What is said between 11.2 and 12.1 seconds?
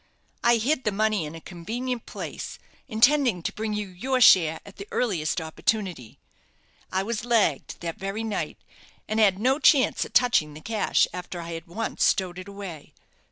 I had once